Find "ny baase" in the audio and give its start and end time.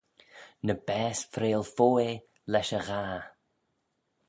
0.65-1.25